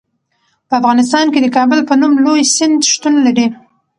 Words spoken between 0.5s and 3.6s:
په افغانستان کې د کابل په نوم لوی سیند شتون لري.